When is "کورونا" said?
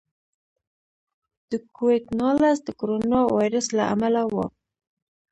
2.79-3.19